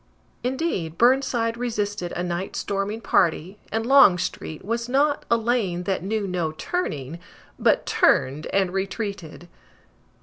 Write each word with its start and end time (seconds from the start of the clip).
Indeed, 0.43 0.97
Burnside 0.97 1.57
resisted 1.57 2.11
a 2.13 2.23
night 2.23 2.55
storming 2.55 3.01
party, 3.01 3.59
and 3.71 3.85
Longstreet 3.85 4.65
was 4.65 4.89
not 4.89 5.25
"a 5.29 5.37
lane 5.37 5.83
that 5.83 6.01
knew 6.01 6.25
no 6.25 6.53
turning," 6.53 7.19
but 7.59 7.85
turned 7.85 8.47
and 8.47 8.73
retreated! 8.73 9.47